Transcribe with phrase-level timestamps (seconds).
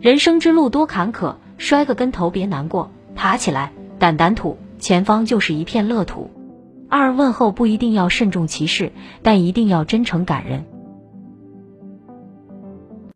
[0.00, 6.30] 人生之路多坎坷摔个跟头别难过爬起来胆胆土前方就是一片乐土。
[6.88, 8.92] 二问候不一定要慎重其事
[9.22, 10.64] 但一定要真诚感人。